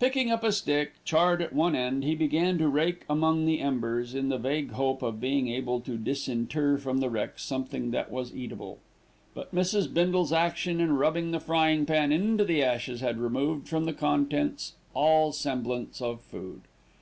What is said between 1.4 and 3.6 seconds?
at one end, he began to rake among the